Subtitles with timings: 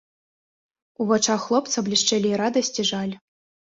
[1.03, 3.19] У вачах хлопца блішчэлі і радасць, і жаль.